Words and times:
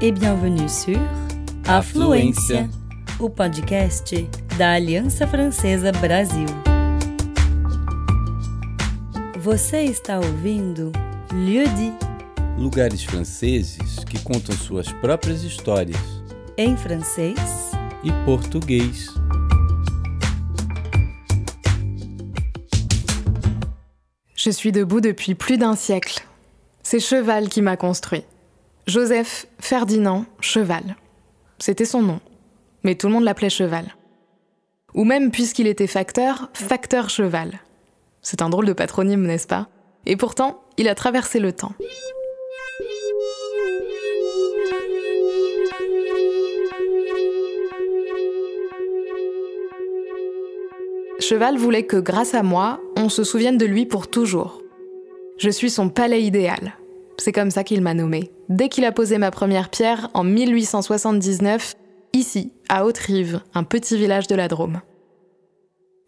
e 0.00 0.12
bienvenue 0.12 0.68
sur 0.68 0.96
Afluência, 1.66 2.70
o 3.18 3.28
podcast 3.28 4.28
da 4.56 4.74
Aliança 4.74 5.26
Francesa 5.26 5.90
Brasil. 5.90 6.46
Você 9.40 9.82
está 9.82 10.18
ouvindo 10.18 10.92
Lieu 11.32 11.66
dit, 11.66 11.92
Lugares 12.56 13.02
franceses 13.02 14.04
que 14.04 14.20
contam 14.22 14.54
suas 14.56 14.92
próprias 14.92 15.42
histórias 15.42 15.98
em 16.56 16.76
francês 16.76 17.72
e 18.04 18.12
português. 18.24 19.08
Je 24.36 24.50
suis 24.50 24.70
debout 24.70 25.00
depuis 25.00 25.34
plus 25.34 25.58
d'un 25.58 25.74
siècle. 25.74 26.20
C'est 26.84 27.00
Cheval 27.00 27.48
qui 27.48 27.60
m'a 27.60 27.76
construit. 27.76 28.24
Joseph 28.88 29.46
Ferdinand 29.60 30.24
Cheval. 30.40 30.96
C'était 31.58 31.84
son 31.84 32.00
nom. 32.00 32.20
Mais 32.84 32.94
tout 32.94 33.06
le 33.08 33.12
monde 33.12 33.24
l'appelait 33.24 33.50
Cheval. 33.50 33.94
Ou 34.94 35.04
même, 35.04 35.30
puisqu'il 35.30 35.66
était 35.66 35.86
facteur, 35.86 36.48
Facteur 36.54 37.10
Cheval. 37.10 37.60
C'est 38.22 38.40
un 38.40 38.48
drôle 38.48 38.64
de 38.64 38.72
patronyme, 38.72 39.26
n'est-ce 39.26 39.46
pas? 39.46 39.68
Et 40.06 40.16
pourtant, 40.16 40.62
il 40.78 40.88
a 40.88 40.94
traversé 40.94 41.38
le 41.38 41.52
temps. 41.52 41.74
Cheval 51.20 51.58
voulait 51.58 51.84
que, 51.84 51.98
grâce 51.98 52.32
à 52.32 52.42
moi, 52.42 52.80
on 52.96 53.10
se 53.10 53.22
souvienne 53.22 53.58
de 53.58 53.66
lui 53.66 53.84
pour 53.84 54.08
toujours. 54.08 54.62
Je 55.36 55.50
suis 55.50 55.68
son 55.68 55.90
palais 55.90 56.22
idéal. 56.22 56.72
C'est 57.18 57.32
comme 57.32 57.50
ça 57.50 57.64
qu'il 57.64 57.82
m'a 57.82 57.92
nommé. 57.92 58.30
Dès 58.48 58.68
qu'il 58.70 58.84
a 58.86 58.92
posé 58.92 59.18
ma 59.18 59.30
première 59.30 59.68
pierre 59.68 60.08
en 60.14 60.24
1879, 60.24 61.74
ici, 62.14 62.52
à 62.70 62.86
Haute-Rive, 62.86 63.40
un 63.54 63.62
petit 63.62 63.96
village 63.98 64.26
de 64.26 64.34
la 64.34 64.48
Drôme. 64.48 64.80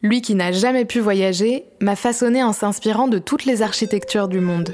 Lui 0.03 0.23
qui 0.23 0.35
n'a 0.35 0.51
jamais 0.51 0.87
pu 0.87 1.01
voyager 1.01 1.65
m'a 1.81 1.97
façonné 1.97 2.43
en 2.43 2.55
s'inspirant 2.55 3.09
de 3.09 3.19
toutes 3.19 3.45
les 3.45 3.61
architectures 3.61 4.29
du 4.29 4.41
monde. 4.41 4.73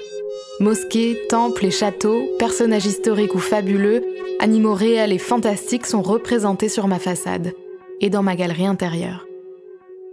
Mosquées, 0.61 1.19
temples 1.29 1.67
et 1.67 1.71
châteaux, 1.73 2.23
personnages 2.39 2.87
historiques 2.87 3.35
ou 3.35 3.41
fabuleux, 3.41 4.05
animaux 4.39 4.75
réels 4.75 5.13
et 5.13 5.19
fantastiques 5.19 5.87
sont 5.87 6.03
représentés 6.03 6.69
sur 6.69 6.87
ma 6.87 7.01
façade 7.01 7.53
et 8.01 8.11
dans 8.11 8.23
ma 8.23 8.37
galerie 8.37 8.67
intérieure. 8.67 9.27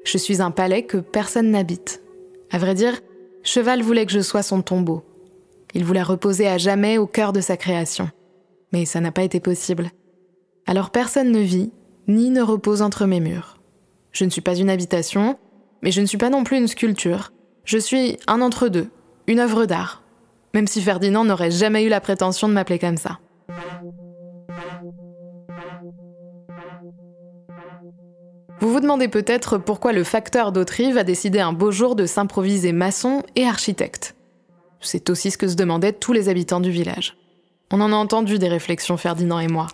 Je 0.06 0.18
suis 0.18 0.42
un 0.42 0.50
palais 0.50 0.84
que 0.84 0.98
personne 0.98 1.52
n'habite. 1.52 2.02
À 2.50 2.58
vrai 2.58 2.74
dire, 2.74 3.00
Cheval 3.44 3.84
voulait 3.84 4.08
que 4.08 4.12
je 4.12 4.22
sois 4.22 4.44
son 4.44 4.64
tombeau. 4.64 5.04
Il 5.74 5.86
voulait 5.86 6.04
reposer 6.04 6.48
à 6.48 6.58
jamais 6.58 6.98
au 6.98 7.08
cœur 7.08 7.34
de 7.34 7.42
sa 7.42 7.58
création. 7.58 8.10
Mais 8.72 8.86
ça 8.86 9.00
n'a 9.00 9.12
pas 9.12 9.24
été 9.24 9.40
possible. 9.40 9.90
Alors 10.68 10.92
personne 10.92 11.32
ne 11.32 11.40
vit, 11.40 11.72
ni 12.08 12.30
ne 12.30 12.42
repose 12.42 12.82
entre 12.82 13.06
mes 13.06 13.20
murs. 13.20 13.60
Je 14.12 14.26
ne 14.26 14.30
suis 14.30 14.42
pas 14.42 14.56
une 14.56 14.70
habitation, 14.70 15.38
mais 15.82 15.92
je 15.92 16.02
ne 16.02 16.06
suis 16.06 16.18
pas 16.18 16.30
non 16.30 16.44
plus 16.44 16.58
une 16.58 16.68
sculpture. 16.68 17.34
Je 17.66 17.78
suis 17.78 18.18
un 18.28 18.42
entre-deux, 18.42 18.90
une 19.28 19.40
œuvre 19.40 19.66
d'art. 19.66 20.04
Même 20.54 20.68
si 20.68 20.82
Ferdinand 20.82 21.26
n'aurait 21.26 21.52
jamais 21.52 21.84
eu 21.84 21.90
la 21.90 22.02
prétention 22.02 22.48
de 22.48 22.54
m'appeler 22.54 22.78
comme 22.78 22.98
ça. 22.98 23.20
Vous 28.60 28.72
vous 28.72 28.80
demandez 28.80 29.08
peut-être 29.08 29.58
pourquoi 29.58 29.92
le 29.92 30.04
facteur 30.04 30.52
d'Autrive 30.52 30.98
a 30.98 31.04
décidé 31.04 31.40
un 31.40 31.52
beau 31.52 31.72
jour 31.72 31.96
de 31.96 32.06
s'improviser 32.06 32.72
maçon 32.72 33.24
et 33.36 33.46
architecte. 33.46 34.16
C'est 34.84 35.10
aussi 35.10 35.32
ce 35.32 35.38
que 35.38 35.48
se 35.48 35.56
demandaient 35.56 35.94
tous 35.94 36.14
les 36.14 36.30
habitants 36.30 36.60
du 36.60 36.72
village. 36.72 37.18
On 37.72 37.82
en 37.82 37.92
a 37.92 37.96
entendu 37.96 38.38
des 38.38 38.50
réflexions, 38.50 38.98
Ferdinand 38.98 39.40
et 39.40 39.48
moi. 39.48 39.68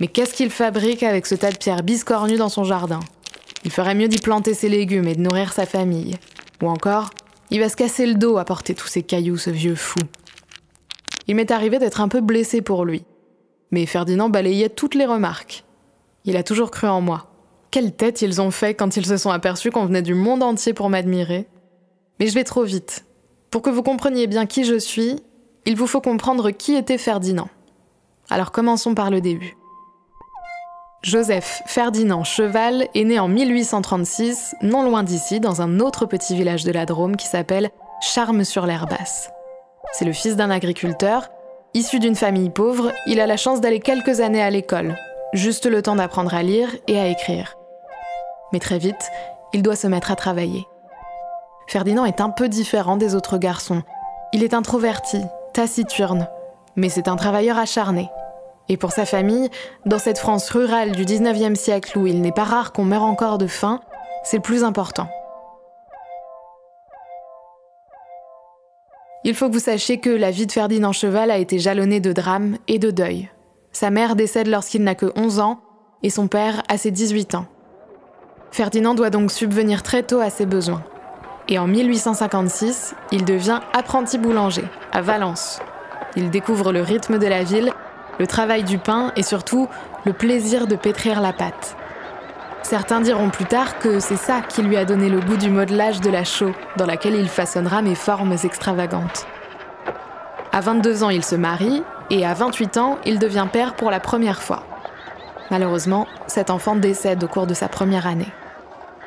Mais 0.00 0.06
qu'est-ce 0.06 0.34
qu'il 0.34 0.50
fabrique 0.50 1.02
avec 1.02 1.26
ce 1.26 1.34
tas 1.34 1.50
de 1.50 1.58
pierres 1.58 1.82
biscornues 1.82 2.38
dans 2.38 2.48
son 2.48 2.64
jardin? 2.64 3.00
Il 3.64 3.70
ferait 3.70 3.94
mieux 3.94 4.08
d'y 4.08 4.18
planter 4.18 4.54
ses 4.54 4.68
légumes 4.68 5.06
et 5.06 5.14
de 5.14 5.20
nourrir 5.20 5.52
sa 5.52 5.66
famille. 5.66 6.16
Ou 6.62 6.68
encore, 6.68 7.10
il 7.50 7.60
va 7.60 7.68
se 7.68 7.76
casser 7.76 8.06
le 8.06 8.14
dos 8.14 8.38
à 8.38 8.44
porter 8.44 8.74
tous 8.74 8.86
ces 8.88 9.02
cailloux, 9.02 9.36
ce 9.36 9.50
vieux 9.50 9.74
fou. 9.74 9.98
Il 11.28 11.36
m'est 11.36 11.50
arrivé 11.50 11.78
d'être 11.78 12.00
un 12.00 12.08
peu 12.08 12.20
blessé 12.20 12.62
pour 12.62 12.84
lui. 12.84 13.04
Mais 13.70 13.86
Ferdinand 13.86 14.28
balayait 14.28 14.68
toutes 14.68 14.94
les 14.94 15.06
remarques. 15.06 15.64
Il 16.24 16.36
a 16.36 16.42
toujours 16.42 16.70
cru 16.70 16.88
en 16.88 17.00
moi. 17.00 17.28
Quelle 17.70 17.92
tête 17.92 18.22
ils 18.22 18.40
ont 18.40 18.50
fait 18.50 18.74
quand 18.74 18.96
ils 18.96 19.06
se 19.06 19.16
sont 19.16 19.30
aperçus 19.30 19.70
qu'on 19.70 19.86
venait 19.86 20.02
du 20.02 20.14
monde 20.14 20.42
entier 20.42 20.72
pour 20.72 20.88
m'admirer? 20.88 21.46
Mais 22.20 22.26
je 22.26 22.34
vais 22.34 22.44
trop 22.44 22.64
vite. 22.64 23.04
Pour 23.52 23.62
que 23.62 23.70
vous 23.70 23.84
compreniez 23.84 24.26
bien 24.26 24.46
qui 24.46 24.64
je 24.64 24.76
suis, 24.76 25.22
il 25.66 25.76
vous 25.76 25.86
faut 25.86 26.00
comprendre 26.00 26.50
qui 26.50 26.74
était 26.74 26.98
Ferdinand. 26.98 27.48
Alors 28.30 28.50
commençons 28.50 28.96
par 28.96 29.10
le 29.10 29.20
début. 29.20 29.56
Joseph 31.02 31.62
Ferdinand 31.66 32.24
Cheval 32.24 32.88
est 32.94 33.04
né 33.04 33.20
en 33.20 33.28
1836, 33.28 34.56
non 34.62 34.82
loin 34.82 35.04
d'ici, 35.04 35.38
dans 35.38 35.62
un 35.62 35.78
autre 35.78 36.06
petit 36.06 36.34
village 36.34 36.64
de 36.64 36.72
la 36.72 36.86
Drôme 36.86 37.16
qui 37.16 37.26
s'appelle 37.28 37.70
Charmes-sur-l'Herbasse. 38.00 39.30
C'est 39.92 40.04
le 40.04 40.12
fils 40.12 40.34
d'un 40.34 40.50
agriculteur. 40.50 41.28
Issu 41.74 42.00
d'une 42.00 42.16
famille 42.16 42.50
pauvre, 42.50 42.92
il 43.06 43.20
a 43.20 43.26
la 43.26 43.36
chance 43.36 43.60
d'aller 43.60 43.80
quelques 43.80 44.20
années 44.20 44.42
à 44.42 44.50
l'école, 44.50 44.96
juste 45.32 45.66
le 45.66 45.82
temps 45.82 45.96
d'apprendre 45.96 46.34
à 46.34 46.42
lire 46.42 46.68
et 46.88 46.98
à 46.98 47.06
écrire 47.06 47.56
mais 48.52 48.60
très 48.60 48.78
vite, 48.78 49.10
il 49.52 49.62
doit 49.62 49.76
se 49.76 49.86
mettre 49.86 50.10
à 50.10 50.16
travailler. 50.16 50.66
Ferdinand 51.66 52.04
est 52.04 52.20
un 52.20 52.30
peu 52.30 52.48
différent 52.48 52.96
des 52.96 53.14
autres 53.14 53.38
garçons. 53.38 53.82
Il 54.32 54.42
est 54.42 54.54
introverti, 54.54 55.20
taciturne, 55.52 56.28
mais 56.76 56.88
c'est 56.88 57.08
un 57.08 57.16
travailleur 57.16 57.58
acharné. 57.58 58.10
Et 58.68 58.76
pour 58.76 58.92
sa 58.92 59.04
famille, 59.04 59.50
dans 59.86 59.98
cette 59.98 60.18
France 60.18 60.48
rurale 60.50 60.92
du 60.92 61.04
19e 61.04 61.54
siècle 61.54 61.98
où 61.98 62.06
il 62.06 62.20
n'est 62.20 62.32
pas 62.32 62.44
rare 62.44 62.72
qu'on 62.72 62.84
meure 62.84 63.02
encore 63.02 63.38
de 63.38 63.46
faim, 63.46 63.80
c'est 64.24 64.38
le 64.38 64.42
plus 64.42 64.64
important. 64.64 65.08
Il 69.24 69.34
faut 69.34 69.48
que 69.48 69.52
vous 69.52 69.60
sachiez 69.60 69.98
que 69.98 70.10
la 70.10 70.30
vie 70.30 70.46
de 70.46 70.52
Ferdinand 70.52 70.92
Cheval 70.92 71.30
a 71.30 71.38
été 71.38 71.58
jalonnée 71.58 72.00
de 72.00 72.12
drames 72.12 72.56
et 72.66 72.78
de 72.78 72.90
deuil. 72.90 73.30
Sa 73.70 73.90
mère 73.90 74.16
décède 74.16 74.48
lorsqu'il 74.48 74.82
n'a 74.82 74.94
que 74.94 75.12
11 75.16 75.40
ans 75.40 75.60
et 76.02 76.10
son 76.10 76.26
père 76.26 76.62
a 76.68 76.76
ses 76.76 76.90
18 76.90 77.36
ans. 77.36 77.46
Ferdinand 78.50 78.94
doit 78.94 79.10
donc 79.10 79.30
subvenir 79.30 79.82
très 79.82 80.02
tôt 80.02 80.20
à 80.20 80.28
ses 80.28 80.44
besoins. 80.44 80.82
Et 81.52 81.58
en 81.58 81.66
1856, 81.66 82.94
il 83.10 83.26
devient 83.26 83.60
apprenti 83.74 84.16
boulanger, 84.16 84.64
à 84.90 85.02
Valence. 85.02 85.60
Il 86.16 86.30
découvre 86.30 86.72
le 86.72 86.80
rythme 86.80 87.18
de 87.18 87.26
la 87.26 87.42
ville, 87.42 87.74
le 88.18 88.26
travail 88.26 88.64
du 88.64 88.78
pain 88.78 89.12
et 89.16 89.22
surtout 89.22 89.68
le 90.06 90.14
plaisir 90.14 90.66
de 90.66 90.76
pétrir 90.76 91.20
la 91.20 91.34
pâte. 91.34 91.76
Certains 92.62 93.02
diront 93.02 93.28
plus 93.28 93.44
tard 93.44 93.78
que 93.80 94.00
c'est 94.00 94.16
ça 94.16 94.40
qui 94.40 94.62
lui 94.62 94.78
a 94.78 94.86
donné 94.86 95.10
le 95.10 95.20
goût 95.20 95.36
du 95.36 95.50
modelage 95.50 96.00
de 96.00 96.08
la 96.08 96.24
chaux, 96.24 96.54
dans 96.78 96.86
laquelle 96.86 97.16
il 97.16 97.28
façonnera 97.28 97.82
mes 97.82 97.96
formes 97.96 98.34
extravagantes. 98.44 99.26
À 100.52 100.62
22 100.62 101.04
ans, 101.04 101.10
il 101.10 101.22
se 101.22 101.36
marie 101.36 101.82
et 102.08 102.24
à 102.24 102.32
28 102.32 102.78
ans, 102.78 102.96
il 103.04 103.18
devient 103.18 103.48
père 103.52 103.74
pour 103.74 103.90
la 103.90 104.00
première 104.00 104.40
fois. 104.40 104.62
Malheureusement, 105.50 106.06
cet 106.28 106.48
enfant 106.48 106.76
décède 106.76 107.22
au 107.22 107.28
cours 107.28 107.46
de 107.46 107.52
sa 107.52 107.68
première 107.68 108.06
année. 108.06 108.32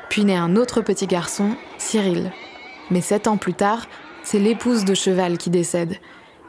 Puis 0.08 0.24
naît 0.24 0.36
un 0.36 0.56
autre 0.56 0.80
petit 0.80 1.06
garçon, 1.06 1.56
Cyril. 1.86 2.32
Mais 2.90 3.00
sept 3.00 3.28
ans 3.28 3.36
plus 3.36 3.54
tard, 3.54 3.86
c'est 4.24 4.40
l'épouse 4.40 4.84
de 4.84 4.94
Cheval 4.94 5.38
qui 5.38 5.50
décède, 5.50 5.96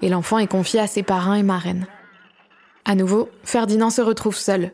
et 0.02 0.10
l'enfant 0.10 0.40
est 0.40 0.48
confié 0.48 0.80
à 0.80 0.88
ses 0.88 1.04
parrains 1.04 1.36
et 1.36 1.44
marraines. 1.44 1.86
À 2.86 2.96
nouveau, 2.96 3.30
Ferdinand 3.44 3.92
se 3.92 4.02
retrouve 4.02 4.36
seul. 4.36 4.72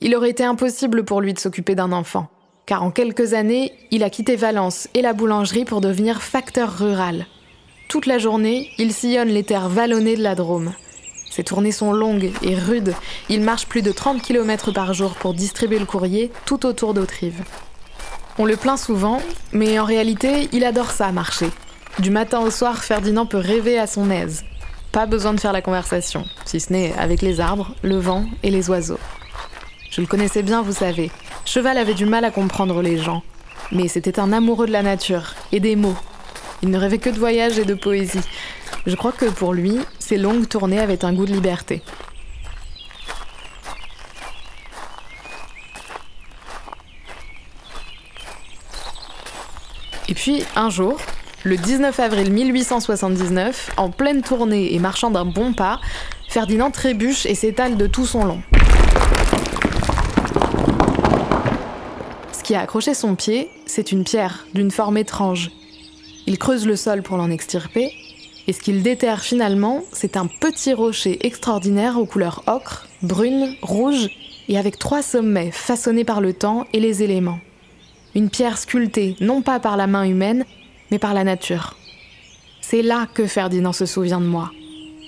Il 0.00 0.14
aurait 0.14 0.30
été 0.30 0.44
impossible 0.44 1.04
pour 1.04 1.20
lui 1.20 1.34
de 1.34 1.38
s'occuper 1.40 1.74
d'un 1.74 1.90
enfant, 1.90 2.28
car 2.64 2.84
en 2.84 2.92
quelques 2.92 3.34
années, 3.34 3.72
il 3.90 4.04
a 4.04 4.10
quitté 4.10 4.36
Valence 4.36 4.88
et 4.94 5.02
la 5.02 5.14
boulangerie 5.14 5.64
pour 5.64 5.80
devenir 5.80 6.22
facteur 6.22 6.78
rural. 6.78 7.26
Toute 7.88 8.06
la 8.06 8.18
journée, 8.18 8.70
il 8.78 8.92
sillonne 8.92 9.28
les 9.28 9.42
terres 9.42 9.68
vallonnées 9.68 10.16
de 10.16 10.22
la 10.22 10.36
Drôme. 10.36 10.74
Ses 11.30 11.42
tournées 11.42 11.72
sont 11.72 11.92
longues 11.92 12.30
et 12.42 12.54
rudes. 12.54 12.94
Il 13.28 13.40
marche 13.40 13.66
plus 13.66 13.82
de 13.82 13.90
30 13.90 14.22
km 14.22 14.70
par 14.72 14.94
jour 14.94 15.14
pour 15.14 15.34
distribuer 15.34 15.78
le 15.78 15.86
courrier 15.86 16.30
tout 16.44 16.66
autour 16.66 16.94
d'Autrive. 16.94 17.42
On 18.40 18.44
le 18.44 18.56
plaint 18.56 18.78
souvent, 18.78 19.20
mais 19.52 19.80
en 19.80 19.84
réalité, 19.84 20.48
il 20.52 20.64
adore 20.64 20.92
ça, 20.92 21.10
marcher. 21.10 21.50
Du 21.98 22.10
matin 22.10 22.38
au 22.38 22.52
soir, 22.52 22.84
Ferdinand 22.84 23.26
peut 23.26 23.38
rêver 23.38 23.80
à 23.80 23.88
son 23.88 24.12
aise. 24.12 24.44
Pas 24.92 25.06
besoin 25.06 25.34
de 25.34 25.40
faire 25.40 25.52
la 25.52 25.60
conversation, 25.60 26.24
si 26.44 26.60
ce 26.60 26.72
n'est 26.72 26.94
avec 26.96 27.20
les 27.20 27.40
arbres, 27.40 27.74
le 27.82 27.98
vent 27.98 28.26
et 28.44 28.50
les 28.50 28.70
oiseaux. 28.70 29.00
Je 29.90 30.00
le 30.00 30.06
connaissais 30.06 30.44
bien, 30.44 30.62
vous 30.62 30.72
savez. 30.72 31.10
Cheval 31.44 31.78
avait 31.78 31.94
du 31.94 32.06
mal 32.06 32.24
à 32.24 32.30
comprendre 32.30 32.80
les 32.80 32.98
gens. 32.98 33.24
Mais 33.72 33.88
c'était 33.88 34.20
un 34.20 34.32
amoureux 34.32 34.68
de 34.68 34.72
la 34.72 34.84
nature 34.84 35.34
et 35.50 35.58
des 35.58 35.74
mots. 35.74 35.96
Il 36.62 36.70
ne 36.70 36.78
rêvait 36.78 36.98
que 36.98 37.10
de 37.10 37.18
voyage 37.18 37.58
et 37.58 37.64
de 37.64 37.74
poésie. 37.74 38.20
Je 38.86 38.94
crois 38.94 39.12
que 39.12 39.26
pour 39.26 39.52
lui, 39.52 39.78
ces 39.98 40.16
longues 40.16 40.46
tournées 40.46 40.78
avaient 40.78 41.04
un 41.04 41.12
goût 41.12 41.26
de 41.26 41.32
liberté. 41.32 41.82
Et 50.08 50.14
puis, 50.14 50.42
un 50.56 50.70
jour, 50.70 50.96
le 51.44 51.58
19 51.58 52.00
avril 52.00 52.32
1879, 52.32 53.72
en 53.76 53.90
pleine 53.90 54.22
tournée 54.22 54.74
et 54.74 54.78
marchant 54.78 55.10
d'un 55.10 55.26
bon 55.26 55.52
pas, 55.52 55.80
Ferdinand 56.28 56.70
trébuche 56.70 57.26
et 57.26 57.34
s'étale 57.34 57.76
de 57.76 57.86
tout 57.86 58.06
son 58.06 58.24
long. 58.24 58.42
Ce 62.32 62.42
qui 62.42 62.54
a 62.54 62.60
accroché 62.60 62.94
son 62.94 63.16
pied, 63.16 63.50
c'est 63.66 63.92
une 63.92 64.04
pierre 64.04 64.46
d'une 64.54 64.70
forme 64.70 64.96
étrange. 64.96 65.50
Il 66.26 66.38
creuse 66.38 66.66
le 66.66 66.76
sol 66.76 67.02
pour 67.02 67.18
l'en 67.18 67.30
extirper, 67.30 67.92
et 68.46 68.54
ce 68.54 68.60
qu'il 68.60 68.82
déterre 68.82 69.20
finalement, 69.20 69.82
c'est 69.92 70.16
un 70.16 70.26
petit 70.26 70.72
rocher 70.72 71.18
extraordinaire 71.26 71.98
aux 71.98 72.06
couleurs 72.06 72.44
ocre, 72.46 72.88
brune, 73.02 73.54
rouge, 73.60 74.08
et 74.48 74.56
avec 74.56 74.78
trois 74.78 75.02
sommets 75.02 75.50
façonnés 75.50 76.04
par 76.04 76.22
le 76.22 76.32
temps 76.32 76.64
et 76.72 76.80
les 76.80 77.02
éléments. 77.02 77.40
Une 78.18 78.30
pierre 78.30 78.58
sculptée 78.58 79.14
non 79.20 79.42
pas 79.42 79.60
par 79.60 79.76
la 79.76 79.86
main 79.86 80.02
humaine, 80.02 80.44
mais 80.90 80.98
par 80.98 81.14
la 81.14 81.22
nature. 81.22 81.76
C'est 82.60 82.82
là 82.82 83.06
que 83.14 83.28
Ferdinand 83.28 83.72
se 83.72 83.86
souvient 83.86 84.18
de 84.18 84.26
moi. 84.26 84.50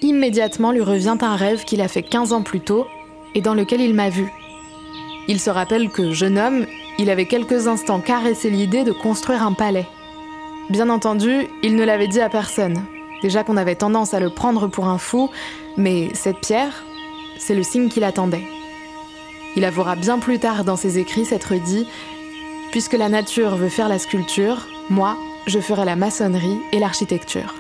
Immédiatement 0.01 0.71
lui 0.71 0.83
revient 0.83 1.17
un 1.21 1.35
rêve 1.35 1.65
qu'il 1.65 1.81
a 1.81 1.89
fait 1.89 2.05
15 2.05 2.33
ans 2.33 2.43
plus 2.43 2.61
tôt 2.61 2.87
et 3.35 3.41
dans 3.41 3.55
lequel 3.55 3.81
il 3.81 3.95
m'a 3.95 4.11
vu. 4.11 4.31
Il 5.27 5.41
se 5.41 5.51
rappelle 5.51 5.89
que, 5.91 6.13
jeune 6.13 6.39
homme, 6.39 6.67
il 7.01 7.11
avait 7.11 7.27
quelques 7.27 7.67
instants 7.67 7.99
caressé 7.99 8.49
l'idée 8.49 8.85
de 8.85 8.93
construire 8.93 9.43
un 9.43 9.55
palais. 9.55 9.89
Bien 10.69 10.89
entendu, 10.89 11.49
il 11.65 11.75
ne 11.75 11.83
l'avait 11.83 12.07
dit 12.07 12.21
à 12.21 12.29
personne. 12.29 12.81
Déjà 13.23 13.43
qu'on 13.43 13.57
avait 13.57 13.75
tendance 13.75 14.15
à 14.15 14.21
le 14.21 14.31
prendre 14.31 14.69
pour 14.69 14.87
un 14.87 14.99
fou, 14.99 15.31
mais 15.77 16.11
cette 16.15 16.39
pierre, 16.39 16.85
c'est 17.41 17.57
le 17.57 17.65
signe 17.65 17.89
qu'il 17.89 18.05
attendait. 18.05 18.47
Il 19.57 19.65
avouera 19.65 19.97
bien 19.97 20.21
plus 20.21 20.39
tard 20.39 20.63
dans 20.63 20.77
ses 20.77 21.01
écrits 21.01 21.25
s'être 21.25 21.55
dit 21.55 21.89
Puisque 22.71 22.93
la 22.93 23.09
nature 23.09 23.57
veut 23.57 23.69
faire 23.69 23.89
la 23.89 23.99
sculpture, 23.99 24.69
moi, 24.91 25.17
je 25.49 25.59
ferai 25.59 25.85
la 25.85 25.97
maçonnerie 25.97 26.59
et 26.73 26.79
l'architecture. 26.79 27.55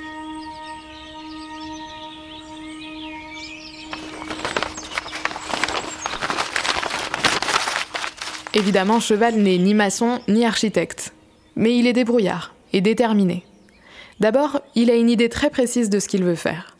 Évidemment, 8.55 9.01
Cheval 9.01 9.35
n'est 9.35 9.59
ni 9.59 9.75
maçon 9.75 10.21
ni 10.29 10.47
architecte, 10.47 11.13
mais 11.57 11.77
il 11.77 11.89
est 11.89 11.93
débrouillard 11.93 12.55
et 12.73 12.81
déterminé. 12.81 13.45
D'abord, 14.21 14.61
il 14.77 14.91
a 14.91 14.95
une 14.95 15.11
idée 15.11 15.29
très 15.29 15.51
précise 15.51 15.91
de 15.91 15.99
ce 15.99 16.07
qu'il 16.07 16.23
veut 16.23 16.37
faire. 16.37 16.77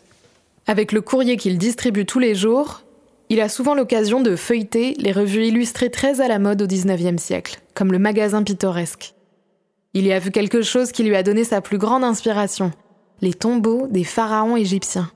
Avec 0.69 0.93
le 0.93 1.01
courrier 1.01 1.37
qu'il 1.37 1.59
distribue 1.59 2.07
tous 2.07 2.21
les 2.21 2.37
jours, 2.37 2.83
il 3.31 3.41
a 3.41 3.49
souvent 3.49 3.75
l'occasion 3.75 4.21
de 4.21 4.35
feuilleter 4.35 4.95
les 4.99 5.13
revues 5.13 5.47
illustrées 5.47 5.89
très 5.89 6.21
à 6.21 6.27
la 6.27 6.41
mode 6.41 6.61
au 6.63 6.67
XIXe 6.67 7.23
siècle, 7.23 7.61
comme 7.75 7.93
le 7.93 8.01
magazine 8.01 8.45
pittoresque. 8.45 9.15
Il 9.95 10.05
y 10.05 10.13
a 10.13 10.19
vu 10.19 10.33
quelque 10.33 10.63
chose 10.63 10.91
qui 10.91 11.05
lui 11.05 11.15
a 11.15 11.23
donné 11.23 11.45
sa 11.45 11.61
plus 11.61 11.79
grande 11.79 12.03
inspiration, 12.03 12.73
les 13.21 13.33
tombeaux 13.33 13.87
des 13.87 14.05
pharaons 14.05 14.57
égyptiens. 14.57 15.13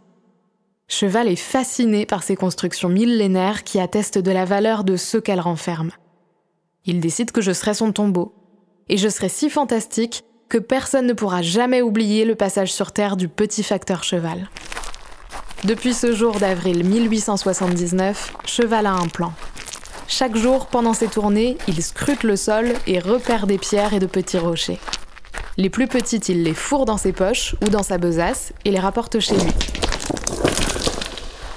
Cheval 0.87 1.27
est 1.27 1.37
fasciné 1.37 2.07
par 2.07 2.23
ces 2.23 2.37
constructions 2.37 2.89
millénaires 2.89 3.65
qui 3.65 3.81
attestent 3.81 4.19
de 4.19 4.31
la 4.31 4.45
valeur 4.45 4.85
de 4.85 4.97
ceux 4.97 5.21
qu'elles 5.21 5.41
renferment. 5.41 5.93
Il 6.85 7.01
décide 7.01 7.33
que 7.33 7.41
je 7.41 7.53
serai 7.53 7.75
son 7.75 7.93
tombeau. 7.93 8.33
Et 8.89 8.99
je 8.99 9.09
serai 9.09 9.31
si 9.31 9.49
fantastique 9.49 10.25
que 10.51 10.59
personne 10.59 11.07
ne 11.07 11.15
pourra 11.15 11.41
jamais 11.41 11.81
oublier 11.81 12.27
le 12.27 12.35
passage 12.35 12.73
sur 12.73 12.93
Terre 12.93 13.17
du 13.17 13.29
petit 13.29 13.63
facteur 13.63 14.05
Cheval. 14.05 14.51
Depuis 15.65 15.95
ce 15.95 16.13
jour 16.13 16.39
d'avril 16.39 16.85
1879, 16.85 18.35
Cheval 18.45 18.85
a 18.85 18.93
un 18.93 19.07
plan. 19.07 19.33
Chaque 20.07 20.37
jour, 20.37 20.67
pendant 20.67 20.93
ses 20.93 21.07
tournées, 21.07 21.57
il 21.67 21.83
scrute 21.83 22.23
le 22.23 22.37
sol 22.37 22.75
et 22.87 22.99
repère 22.99 23.47
des 23.47 23.57
pierres 23.57 23.95
et 23.95 23.99
de 23.99 24.05
petits 24.05 24.37
rochers. 24.37 24.79
Les 25.57 25.71
plus 25.71 25.87
petites, 25.87 26.29
il 26.29 26.43
les 26.43 26.53
fourre 26.53 26.85
dans 26.85 26.99
ses 26.99 27.13
poches 27.13 27.57
ou 27.65 27.71
dans 27.71 27.83
sa 27.83 27.97
besace 27.97 28.53
et 28.67 28.73
les 28.73 28.79
rapporte 28.79 29.21
chez 29.21 29.37
lui. 29.37 29.53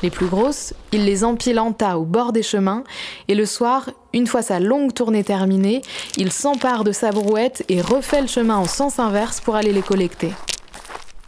Les 0.04 0.10
plus 0.10 0.28
grosses, 0.28 0.74
il 0.94 1.04
les 1.04 1.26
empile 1.26 1.60
en 1.60 1.74
tas 1.74 1.98
au 1.98 2.06
bord 2.06 2.32
des 2.32 2.44
chemins 2.44 2.86
et 3.28 3.36
le 3.36 3.46
soir, 3.46 3.90
une 4.14 4.28
fois 4.28 4.42
sa 4.42 4.62
longue 4.62 4.94
tournée 4.94 5.26
terminée, 5.26 5.82
il 6.16 6.32
s'empare 6.32 6.86
de 6.86 6.94
sa 6.94 7.12
brouette 7.12 7.66
et 7.68 7.82
refait 7.82 8.22
le 8.22 8.28
chemin 8.28 8.56
en 8.56 8.68
sens 8.68 9.00
inverse 9.00 9.42
pour 9.42 9.58
aller 9.58 9.74
les 9.74 9.82
collecter. 9.82 10.32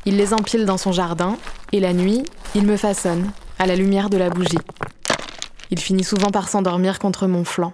Il 0.05 0.15
les 0.15 0.33
empile 0.33 0.65
dans 0.65 0.77
son 0.77 0.91
jardin 0.91 1.37
et 1.71 1.79
la 1.79 1.93
nuit, 1.93 2.23
il 2.55 2.65
me 2.65 2.77
façonne 2.77 3.31
à 3.57 3.67
la 3.67 3.75
lumière 3.75 4.09
de 4.09 4.17
la 4.17 4.29
bougie. 4.29 4.57
Il 5.71 5.79
finit 5.79 6.03
souvent 6.03 6.31
par 6.31 6.49
s'endormir 6.49 6.99
contre 6.99 7.27
mon 7.27 7.43
flanc 7.43 7.73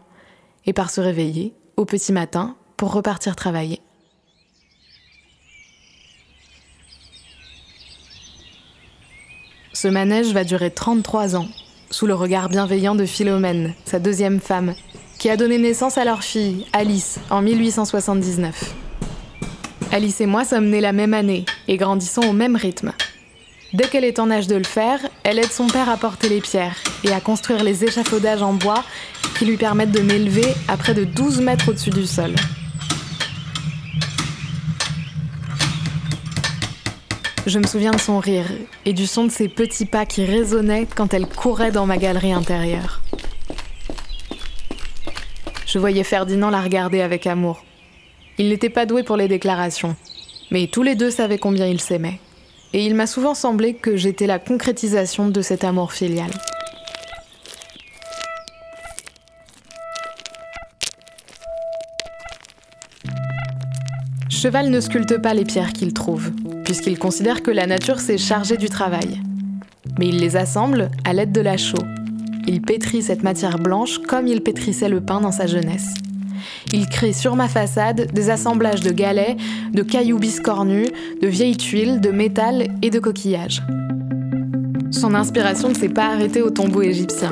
et 0.65 0.73
par 0.73 0.89
se 0.89 1.01
réveiller 1.01 1.53
au 1.77 1.85
petit 1.85 2.11
matin 2.11 2.55
pour 2.77 2.91
repartir 2.91 3.35
travailler. 3.35 3.81
Ce 9.73 9.87
manège 9.87 10.33
va 10.33 10.43
durer 10.43 10.71
33 10.71 11.35
ans, 11.35 11.47
sous 11.91 12.07
le 12.07 12.15
regard 12.15 12.49
bienveillant 12.49 12.95
de 12.95 13.05
Philomène, 13.05 13.73
sa 13.85 13.99
deuxième 13.99 14.39
femme, 14.39 14.73
qui 15.19 15.29
a 15.29 15.37
donné 15.37 15.57
naissance 15.57 15.97
à 15.97 16.05
leur 16.05 16.23
fille, 16.23 16.65
Alice, 16.73 17.19
en 17.29 17.41
1879. 17.41 18.84
Alice 19.91 20.19
et 20.19 20.25
moi 20.25 20.43
sommes 20.43 20.69
nés 20.69 20.81
la 20.81 20.91
même 20.91 21.13
année 21.13 21.45
et 21.67 21.77
grandissons 21.77 22.23
au 22.23 22.33
même 22.33 22.55
rythme. 22.55 22.91
Dès 23.73 23.87
qu'elle 23.87 24.03
est 24.03 24.19
en 24.19 24.31
âge 24.31 24.47
de 24.47 24.55
le 24.55 24.63
faire, 24.63 24.99
elle 25.23 25.39
aide 25.39 25.51
son 25.51 25.67
père 25.67 25.89
à 25.89 25.97
porter 25.97 26.29
les 26.29 26.41
pierres 26.41 26.77
et 27.03 27.11
à 27.11 27.19
construire 27.19 27.63
les 27.63 27.83
échafaudages 27.83 28.41
en 28.41 28.53
bois 28.53 28.83
qui 29.37 29.45
lui 29.45 29.57
permettent 29.57 29.91
de 29.91 30.01
m'élever 30.01 30.47
à 30.67 30.77
près 30.77 30.93
de 30.93 31.03
12 31.03 31.41
mètres 31.41 31.69
au-dessus 31.69 31.89
du 31.89 32.05
sol. 32.05 32.33
Je 37.45 37.59
me 37.59 37.67
souviens 37.67 37.91
de 37.91 37.99
son 37.99 38.19
rire 38.19 38.47
et 38.85 38.93
du 38.93 39.05
son 39.05 39.25
de 39.25 39.31
ses 39.31 39.47
petits 39.47 39.85
pas 39.85 40.05
qui 40.05 40.25
résonnaient 40.25 40.87
quand 40.95 41.13
elle 41.13 41.27
courait 41.27 41.71
dans 41.71 41.85
ma 41.85 41.97
galerie 41.97 42.33
intérieure. 42.33 43.01
Je 45.67 45.77
voyais 45.77 46.03
Ferdinand 46.03 46.49
la 46.49 46.61
regarder 46.61 47.01
avec 47.01 47.27
amour. 47.27 47.63
Il 48.37 48.49
n'était 48.49 48.69
pas 48.69 48.85
doué 48.85 49.03
pour 49.03 49.17
les 49.17 49.27
déclarations, 49.27 49.95
mais 50.51 50.67
tous 50.67 50.83
les 50.83 50.95
deux 50.95 51.11
savaient 51.11 51.37
combien 51.37 51.67
ils 51.67 51.81
s'aimaient 51.81 52.19
et 52.75 52.85
il 52.85 52.93
m'a 52.93 53.07
souvent 53.07 53.35
semblé 53.35 53.73
que 53.73 53.95
j'étais 53.95 54.27
la 54.27 54.37
concrétisation 54.37 55.29
de 55.29 55.41
cet 55.41 55.63
amour 55.63 55.93
filial. 55.93 56.29
Cheval 64.29 64.69
ne 64.69 64.81
sculpte 64.81 65.19
pas 65.19 65.33
les 65.33 65.45
pierres 65.45 65.71
qu'il 65.71 65.93
trouve, 65.93 66.31
puisqu'il 66.65 66.99
considère 66.99 67.43
que 67.43 67.51
la 67.51 67.65
nature 67.65 68.01
s'est 68.01 68.17
chargée 68.17 68.57
du 68.57 68.67
travail. 68.67 69.21
Mais 69.97 70.09
il 70.09 70.19
les 70.19 70.35
assemble 70.35 70.91
à 71.05 71.13
l'aide 71.13 71.31
de 71.31 71.39
la 71.39 71.55
chaux. 71.55 71.77
Il 72.45 72.61
pétrit 72.61 73.01
cette 73.01 73.23
matière 73.23 73.57
blanche 73.57 73.99
comme 73.99 74.27
il 74.27 74.43
pétrissait 74.43 74.89
le 74.89 74.99
pain 74.99 75.21
dans 75.21 75.31
sa 75.31 75.47
jeunesse. 75.47 75.93
Il 76.73 76.87
crée 76.87 77.13
sur 77.13 77.35
ma 77.35 77.47
façade 77.47 78.11
des 78.13 78.29
assemblages 78.29 78.81
de 78.81 78.91
galets, 78.91 79.37
de 79.73 79.83
cailloux 79.83 80.19
biscornus, 80.19 80.89
de 81.21 81.27
vieilles 81.27 81.57
tuiles, 81.57 82.01
de 82.01 82.09
métal 82.09 82.67
et 82.81 82.89
de 82.89 82.99
coquillages. 82.99 83.61
Son 84.91 85.13
inspiration 85.13 85.69
ne 85.69 85.73
s'est 85.73 85.89
pas 85.89 86.07
arrêtée 86.07 86.41
au 86.41 86.49
tombeau 86.49 86.81
égyptien. 86.81 87.31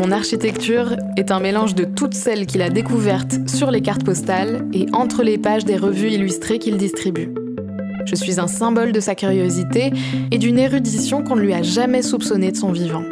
Mon 0.00 0.10
architecture 0.10 0.96
est 1.16 1.30
un 1.30 1.38
mélange 1.38 1.76
de 1.76 1.84
toutes 1.84 2.14
celles 2.14 2.46
qu'il 2.46 2.62
a 2.62 2.70
découvertes 2.70 3.48
sur 3.48 3.70
les 3.70 3.80
cartes 3.80 4.04
postales 4.04 4.66
et 4.72 4.86
entre 4.92 5.22
les 5.22 5.38
pages 5.38 5.64
des 5.64 5.76
revues 5.76 6.10
illustrées 6.10 6.58
qu'il 6.58 6.76
distribue. 6.76 7.32
Je 8.04 8.16
suis 8.16 8.40
un 8.40 8.48
symbole 8.48 8.92
de 8.92 9.00
sa 9.00 9.14
curiosité 9.14 9.92
et 10.30 10.38
d'une 10.38 10.58
érudition 10.58 11.22
qu'on 11.22 11.36
ne 11.36 11.42
lui 11.42 11.54
a 11.54 11.62
jamais 11.62 12.02
soupçonnée 12.02 12.50
de 12.50 12.56
son 12.56 12.72
vivant. 12.72 13.04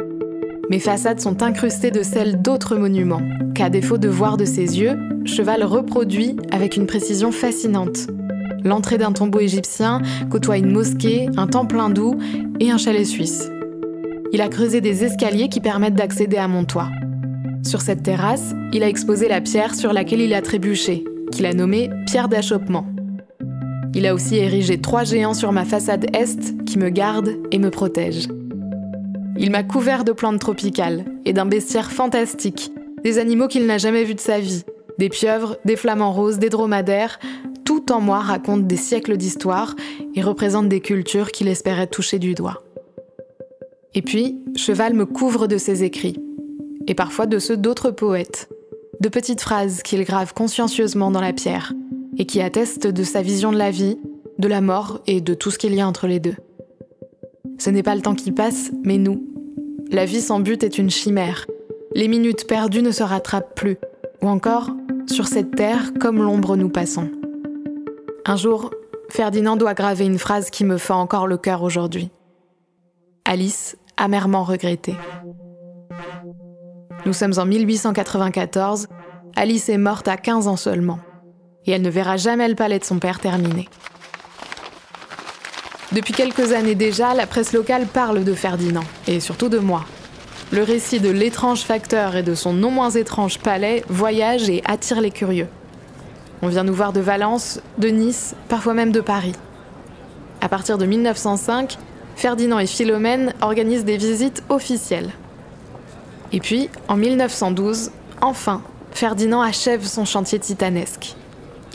Mes 0.69 0.79
façades 0.79 1.19
sont 1.19 1.43
incrustées 1.43 1.91
de 1.91 2.03
celles 2.03 2.41
d'autres 2.41 2.77
monuments, 2.77 3.21
qu'à 3.53 3.69
défaut 3.69 3.97
de 3.97 4.07
voir 4.07 4.37
de 4.37 4.45
ses 4.45 4.79
yeux, 4.79 4.97
Cheval 5.25 5.63
reproduit 5.63 6.37
avec 6.51 6.77
une 6.77 6.85
précision 6.85 7.31
fascinante. 7.31 8.07
L'entrée 8.63 8.97
d'un 8.97 9.11
tombeau 9.11 9.39
égyptien 9.39 10.01
côtoie 10.29 10.57
une 10.57 10.71
mosquée, 10.71 11.29
un 11.35 11.47
temple 11.47 11.79
hindou 11.79 12.17
et 12.61 12.71
un 12.71 12.77
chalet 12.77 13.05
suisse. 13.05 13.49
Il 14.31 14.41
a 14.41 14.47
creusé 14.47 14.79
des 14.79 15.03
escaliers 15.03 15.49
qui 15.49 15.59
permettent 15.59 15.95
d'accéder 15.95 16.37
à 16.37 16.47
mon 16.47 16.63
toit. 16.63 16.89
Sur 17.63 17.81
cette 17.81 18.03
terrasse, 18.03 18.53
il 18.71 18.83
a 18.83 18.89
exposé 18.89 19.27
la 19.27 19.41
pierre 19.41 19.75
sur 19.75 19.91
laquelle 19.93 20.21
il 20.21 20.33
a 20.33 20.41
trébuché, 20.41 21.03
qu'il 21.31 21.45
a 21.45 21.53
nommée 21.53 21.89
pierre 22.07 22.29
d'achoppement. 22.29 22.87
Il 23.93 24.07
a 24.07 24.13
aussi 24.13 24.37
érigé 24.37 24.79
trois 24.79 25.03
géants 25.03 25.35
sur 25.35 25.51
ma 25.51 25.65
façade 25.65 26.05
est 26.15 26.63
qui 26.65 26.79
me 26.79 26.89
gardent 26.89 27.35
et 27.51 27.59
me 27.59 27.69
protègent. 27.69 28.29
Il 29.37 29.51
m'a 29.51 29.63
couvert 29.63 30.03
de 30.03 30.11
plantes 30.11 30.39
tropicales 30.39 31.05
et 31.25 31.33
d'un 31.33 31.45
bestiaire 31.45 31.91
fantastique, 31.91 32.71
des 33.03 33.17
animaux 33.17 33.47
qu'il 33.47 33.65
n'a 33.65 33.77
jamais 33.77 34.03
vus 34.03 34.15
de 34.15 34.19
sa 34.19 34.39
vie, 34.39 34.63
des 34.99 35.09
pieuvres, 35.09 35.57
des 35.65 35.75
flamants 35.75 36.13
roses, 36.13 36.39
des 36.39 36.49
dromadaires, 36.49 37.19
tout 37.65 37.91
en 37.91 37.99
moi 37.99 38.19
raconte 38.19 38.67
des 38.67 38.77
siècles 38.77 39.17
d'histoire 39.17 39.75
et 40.15 40.21
représente 40.21 40.69
des 40.69 40.81
cultures 40.81 41.31
qu'il 41.31 41.47
espérait 41.47 41.87
toucher 41.87 42.19
du 42.19 42.35
doigt. 42.35 42.63
Et 43.95 44.01
puis, 44.01 44.39
Cheval 44.55 44.93
me 44.93 45.05
couvre 45.05 45.47
de 45.47 45.57
ses 45.57 45.83
écrits, 45.83 46.19
et 46.87 46.95
parfois 46.95 47.25
de 47.25 47.39
ceux 47.39 47.57
d'autres 47.57 47.91
poètes, 47.91 48.49
de 48.99 49.09
petites 49.09 49.41
phrases 49.41 49.81
qu'il 49.83 50.03
grave 50.03 50.33
consciencieusement 50.33 51.11
dans 51.11 51.21
la 51.21 51.33
pierre, 51.33 51.73
et 52.17 52.25
qui 52.25 52.41
attestent 52.41 52.87
de 52.87 53.03
sa 53.03 53.21
vision 53.21 53.51
de 53.51 53.57
la 53.57 53.71
vie, 53.71 53.97
de 54.37 54.47
la 54.47 54.61
mort 54.61 55.01
et 55.07 55.21
de 55.21 55.33
tout 55.33 55.51
ce 55.51 55.57
qu'il 55.57 55.73
y 55.73 55.81
a 55.81 55.87
entre 55.87 56.07
les 56.07 56.19
deux. 56.19 56.35
Ce 57.57 57.69
n'est 57.69 57.83
pas 57.83 57.95
le 57.95 58.01
temps 58.01 58.15
qui 58.15 58.31
passe, 58.31 58.71
mais 58.83 58.97
nous, 58.97 59.23
La 59.91 60.05
vie 60.05 60.21
sans 60.21 60.39
but 60.39 60.63
est 60.63 60.77
une 60.77 60.89
chimère. 60.89 61.45
Les 61.93 62.07
minutes 62.07 62.47
perdues 62.47 62.81
ne 62.81 62.91
se 62.91 63.03
rattrapent 63.03 63.55
plus. 63.55 63.77
Ou 64.21 64.27
encore, 64.27 64.71
sur 65.07 65.27
cette 65.27 65.55
terre, 65.55 65.91
comme 65.99 66.21
l'ombre 66.21 66.55
nous 66.55 66.69
passons. 66.69 67.09
Un 68.25 68.35
jour, 68.35 68.71
Ferdinand 69.09 69.57
doit 69.57 69.75
graver 69.75 70.05
une 70.05 70.17
phrase 70.17 70.49
qui 70.49 70.65
me 70.65 70.77
fait 70.77 70.93
encore 70.93 71.27
le 71.27 71.37
cœur 71.37 71.61
aujourd'hui. 71.61 72.09
Alice, 73.25 73.77
amèrement 73.97 74.43
regrettée. 74.43 74.95
Nous 77.05 77.13
sommes 77.13 77.33
en 77.37 77.45
1894, 77.45 78.87
Alice 79.35 79.69
est 79.69 79.77
morte 79.77 80.07
à 80.07 80.17
15 80.17 80.47
ans 80.47 80.55
seulement, 80.55 80.99
et 81.65 81.71
elle 81.71 81.81
ne 81.81 81.89
verra 81.89 82.17
jamais 82.17 82.47
le 82.47 82.55
palais 82.55 82.79
de 82.79 82.85
son 82.85 82.99
père 82.99 83.19
terminé. 83.19 83.67
Depuis 85.93 86.13
quelques 86.13 86.53
années 86.53 86.73
déjà, 86.73 87.13
la 87.13 87.27
presse 87.27 87.53
locale 87.53 87.85
parle 87.85 88.23
de 88.23 88.33
Ferdinand, 88.33 88.83
et 89.05 89.19
surtout 89.19 89.47
de 89.47 89.59
moi. 89.59 89.85
Le 90.51 90.63
récit 90.63 90.99
de 90.99 91.11
l'étrange 91.11 91.61
facteur 91.61 92.15
et 92.15 92.23
de 92.23 92.33
son 92.33 92.51
non 92.51 92.71
moins 92.71 92.89
étrange 92.89 93.37
palais 93.37 93.83
voyage 93.89 94.49
et 94.49 94.63
attire 94.65 95.01
les 95.01 95.11
curieux. 95.11 95.47
On 96.41 96.47
vient 96.47 96.63
nous 96.63 96.73
voir 96.73 96.93
de 96.93 96.99
Valence, 96.99 97.61
de 97.77 97.89
Nice, 97.89 98.33
parfois 98.49 98.73
même 98.73 98.91
de 98.91 99.01
Paris. 99.01 99.35
À 100.41 100.49
partir 100.49 100.79
de 100.79 100.85
1905, 100.87 101.77
Ferdinand 102.15 102.57
et 102.57 102.65
Philomène 102.65 103.35
organisent 103.41 103.85
des 103.85 103.97
visites 103.97 104.43
officielles. 104.49 105.11
Et 106.31 106.39
puis, 106.39 106.71
en 106.87 106.95
1912, 106.95 107.91
enfin, 108.19 108.63
Ferdinand 108.93 109.41
achève 109.41 109.85
son 109.85 110.05
chantier 110.05 110.39
titanesque. 110.39 111.15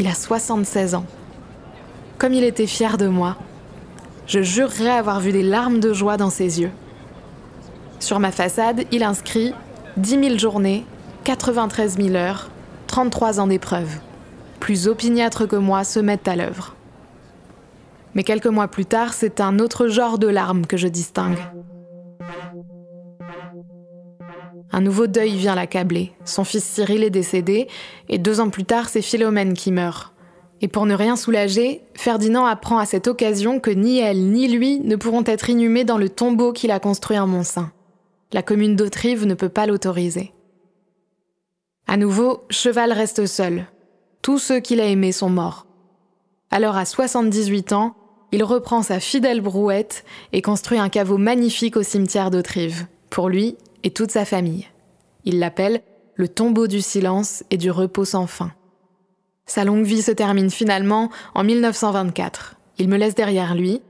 Il 0.00 0.08
a 0.08 0.14
76 0.14 0.96
ans. 0.96 1.06
Comme 2.18 2.34
il 2.34 2.42
était 2.42 2.66
fier 2.66 2.98
de 2.98 3.06
moi, 3.06 3.36
je 4.28 4.42
jurerais 4.42 4.90
avoir 4.90 5.20
vu 5.20 5.32
des 5.32 5.42
larmes 5.42 5.80
de 5.80 5.92
joie 5.92 6.18
dans 6.18 6.30
ses 6.30 6.60
yeux. 6.60 6.70
Sur 7.98 8.20
ma 8.20 8.30
façade, 8.30 8.84
il 8.92 9.02
inscrit 9.02 9.54
10 9.96 10.10
000 10.10 10.38
journées, 10.38 10.84
93 11.24 11.96
000 11.96 12.14
heures, 12.14 12.50
33 12.86 13.40
ans 13.40 13.46
d'épreuve. 13.46 13.90
Plus 14.60 14.86
opiniâtres 14.86 15.48
que 15.48 15.56
moi 15.56 15.82
se 15.82 15.98
mettent 15.98 16.28
à 16.28 16.36
l'œuvre. 16.36 16.76
Mais 18.14 18.22
quelques 18.22 18.46
mois 18.46 18.68
plus 18.68 18.84
tard, 18.84 19.14
c'est 19.14 19.40
un 19.40 19.58
autre 19.58 19.88
genre 19.88 20.18
de 20.18 20.28
larmes 20.28 20.66
que 20.66 20.76
je 20.76 20.88
distingue. 20.88 21.38
Un 24.70 24.80
nouveau 24.82 25.06
deuil 25.06 25.36
vient 25.36 25.54
l'accabler. 25.54 26.12
Son 26.24 26.44
fils 26.44 26.64
Cyril 26.64 27.02
est 27.02 27.10
décédé, 27.10 27.66
et 28.10 28.18
deux 28.18 28.40
ans 28.40 28.50
plus 28.50 28.64
tard, 28.64 28.90
c'est 28.90 29.02
Philomène 29.02 29.54
qui 29.54 29.72
meurt. 29.72 30.12
Et 30.60 30.68
pour 30.68 30.86
ne 30.86 30.94
rien 30.94 31.16
soulager, 31.16 31.82
Ferdinand 31.94 32.44
apprend 32.44 32.78
à 32.78 32.86
cette 32.86 33.06
occasion 33.06 33.60
que 33.60 33.70
ni 33.70 33.98
elle 33.98 34.30
ni 34.30 34.48
lui 34.48 34.80
ne 34.80 34.96
pourront 34.96 35.24
être 35.26 35.50
inhumés 35.50 35.84
dans 35.84 35.98
le 35.98 36.08
tombeau 36.08 36.52
qu'il 36.52 36.70
a 36.70 36.80
construit 36.80 37.18
en 37.18 37.26
mon 37.26 37.44
sein. 37.44 37.70
La 38.32 38.42
commune 38.42 38.76
d'Autrive 38.76 39.24
ne 39.24 39.34
peut 39.34 39.48
pas 39.48 39.66
l'autoriser. 39.66 40.32
À 41.86 41.96
nouveau, 41.96 42.44
Cheval 42.50 42.92
reste 42.92 43.26
seul. 43.26 43.66
Tous 44.20 44.38
ceux 44.38 44.60
qu'il 44.60 44.80
a 44.80 44.86
aimés 44.86 45.12
sont 45.12 45.30
morts. 45.30 45.66
Alors 46.50 46.76
à 46.76 46.84
78 46.84 47.72
ans, 47.72 47.94
il 48.32 48.42
reprend 48.44 48.82
sa 48.82 49.00
fidèle 49.00 49.40
brouette 49.40 50.04
et 50.32 50.42
construit 50.42 50.78
un 50.78 50.88
caveau 50.88 51.16
magnifique 51.16 51.76
au 51.76 51.82
cimetière 51.82 52.30
d'Autrive, 52.30 52.86
pour 53.10 53.28
lui 53.28 53.56
et 53.84 53.90
toute 53.90 54.10
sa 54.10 54.24
famille. 54.24 54.66
Il 55.24 55.38
l'appelle 55.38 55.82
le 56.14 56.28
tombeau 56.28 56.66
du 56.66 56.80
silence 56.80 57.44
et 57.50 57.56
du 57.56 57.70
repos 57.70 58.04
sans 58.04 58.26
fin. 58.26 58.52
Sa 59.48 59.64
longue 59.64 59.84
vie 59.84 60.02
se 60.02 60.12
termine 60.12 60.50
finalement 60.50 61.08
en 61.34 61.42
1924. 61.42 62.56
Il 62.76 62.88
me 62.88 62.98
laisse 62.98 63.14
derrière 63.14 63.54
lui, 63.54 63.80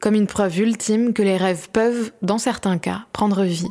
comme 0.00 0.16
une 0.16 0.26
preuve 0.26 0.58
ultime 0.58 1.14
que 1.14 1.22
les 1.22 1.36
rêves 1.36 1.70
peuvent, 1.72 2.12
dans 2.20 2.36
certains 2.36 2.78
cas, 2.78 3.06
prendre 3.12 3.44
vie. 3.44 3.70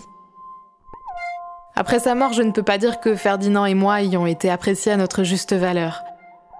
Après 1.76 2.00
sa 2.00 2.16
mort, 2.16 2.34
je 2.34 2.44
ne 2.44 2.52
peux 2.52 2.64
pas 2.64 2.78
dire 2.78 3.02
que 3.02 3.16
Ferdinand 3.16 3.66
et 3.66 3.74
moi 3.74 4.02
ayons 4.02 4.26
été 4.26 4.50
appréciés 4.50 4.94
à 4.94 4.98
notre 4.98 5.24
juste 5.24 5.54
valeur. 5.54 6.04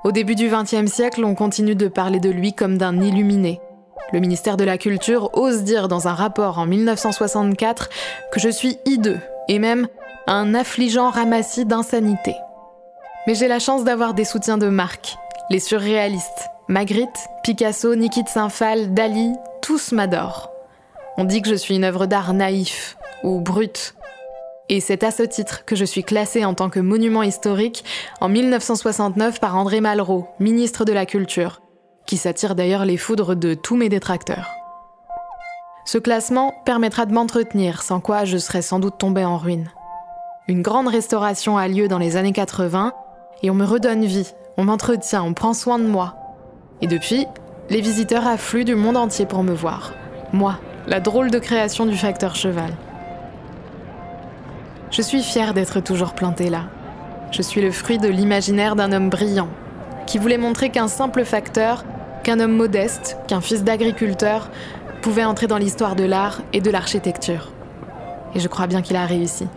Au 0.04 0.12
début 0.12 0.36
du 0.36 0.50
XXe 0.50 0.92
siècle, 0.92 1.24
on 1.24 1.34
continue 1.34 1.76
de 1.76 1.88
parler 1.88 2.20
de 2.20 2.30
lui 2.30 2.54
comme 2.54 2.78
d'un 2.78 3.00
illuminé. 3.00 3.62
Le 4.12 4.20
ministère 4.20 4.58
de 4.58 4.66
la 4.66 4.78
Culture 4.78 5.30
ose 5.34 5.64
dire 5.64 5.88
dans 5.88 6.10
un 6.10 6.14
rapport 6.14 6.60
en 6.60 6.66
1964 6.66 7.90
que 8.34 8.40
je 8.42 8.50
suis 8.50 8.78
hideux 8.86 9.20
et 9.48 9.60
même 9.60 9.88
un 10.28 10.54
affligeant 10.54 11.10
ramassis 11.10 11.66
d'insanité. 11.66 12.36
Mais 13.26 13.36
j'ai 13.36 13.48
la 13.48 13.60
chance 13.60 13.86
d'avoir 13.86 14.14
des 14.14 14.26
soutiens 14.26 14.58
de 14.58 14.68
marque, 14.68 15.16
les 15.50 15.60
surréalistes. 15.60 16.50
Magritte, 16.68 17.28
Picasso, 17.44 17.96
Niki 17.96 18.24
de 18.24 18.28
Saint-Phal, 18.28 18.94
Dali, 18.94 19.32
tous 19.62 19.94
m'adorent. 19.94 20.50
On 21.18 21.24
dit 21.24 21.42
que 21.42 21.50
je 21.50 21.56
suis 21.56 21.76
une 21.76 21.86
œuvre 21.86 22.06
d'art 22.06 22.34
naïf 22.34 22.98
ou 23.24 23.40
brute. 23.40 23.96
Et 24.68 24.82
c'est 24.82 25.04
à 25.04 25.12
ce 25.12 25.24
titre 25.24 25.64
que 25.66 25.76
je 25.76 25.86
suis 25.86 26.04
classée 26.04 26.44
en 26.44 26.54
tant 26.54 26.70
que 26.70 26.82
monument 26.82 27.24
historique 27.24 27.86
en 28.20 28.28
1969 28.28 29.40
par 29.40 29.56
André 29.56 29.80
Malraux, 29.80 30.28
ministre 30.40 30.84
de 30.84 30.92
la 30.94 31.06
Culture, 31.06 31.62
qui 32.06 32.18
s'attire 32.18 32.56
d'ailleurs 32.56 32.86
les 32.86 32.98
foudres 32.98 33.38
de 33.38 33.54
tous 33.54 33.78
mes 33.78 33.90
détracteurs. 33.90 34.50
Ce 35.86 35.98
classement 35.98 36.54
permettra 36.66 37.06
de 37.06 37.14
m'entretenir, 37.14 37.84
sans 37.84 38.02
quoi 38.02 38.26
je 38.26 38.38
serais 38.38 38.62
sans 38.62 38.80
doute 38.80 38.98
tombée 38.98 39.26
en 39.26 39.38
ruine. 39.38 39.70
Une 40.50 40.62
grande 40.62 40.88
restauration 40.88 41.58
a 41.58 41.70
lieu 41.70 41.88
dans 41.88 42.00
les 42.00 42.18
années 42.18 42.34
80 42.34 42.94
et 43.44 43.50
on 43.50 43.54
me 43.54 43.66
redonne 43.66 44.06
vie, 44.06 44.34
on 44.58 44.64
m'entretient, 44.64 45.24
on 45.24 45.34
prend 45.34 45.54
soin 45.54 45.78
de 45.78 45.86
moi. 45.86 46.16
Et 46.82 46.88
depuis, 46.88 47.28
les 47.70 47.82
visiteurs 47.82 48.26
affluent 48.26 48.66
du 48.66 48.76
monde 48.76 48.98
entier 48.98 49.26
pour 49.26 49.44
me 49.44 49.54
voir. 49.54 49.94
Moi, 50.32 50.58
la 50.88 51.00
drôle 51.00 51.30
de 51.30 51.40
création 51.40 51.86
du 51.86 51.96
facteur 51.96 52.36
cheval. 52.36 52.72
Je 54.92 55.02
suis 55.02 55.22
fière 55.22 55.54
d'être 55.54 55.82
toujours 55.82 56.14
plantée 56.14 56.50
là. 56.50 56.64
Je 57.32 57.42
suis 57.42 57.62
le 57.62 57.72
fruit 57.72 57.98
de 57.98 58.08
l'imaginaire 58.08 58.76
d'un 58.76 58.92
homme 58.92 59.10
brillant, 59.10 59.50
qui 60.06 60.18
voulait 60.18 60.38
montrer 60.38 60.70
qu'un 60.70 60.88
simple 60.88 61.26
facteur, 61.26 61.84
qu'un 62.24 62.40
homme 62.40 62.56
modeste, 62.56 63.18
qu'un 63.28 63.42
fils 63.42 63.64
d'agriculteur, 63.64 64.50
pouvait 65.02 65.26
entrer 65.26 65.48
dans 65.48 65.58
l'histoire 65.58 65.96
de 65.96 66.04
l'art 66.04 66.42
et 66.54 66.62
de 66.62 66.72
l'architecture. 66.72 67.52
Et 68.36 68.40
je 68.40 68.48
crois 68.48 68.68
bien 68.68 68.82
qu'il 68.82 68.96
a 68.96 69.06
réussi. 69.06 69.48